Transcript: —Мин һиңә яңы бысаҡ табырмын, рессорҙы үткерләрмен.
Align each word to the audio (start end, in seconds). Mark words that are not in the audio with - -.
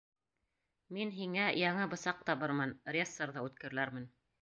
—Мин 0.97 1.11
һиңә 1.19 1.45
яңы 1.65 1.85
бысаҡ 1.93 2.25
табырмын, 2.33 2.77
рессорҙы 2.99 3.49
үткерләрмен. 3.51 4.15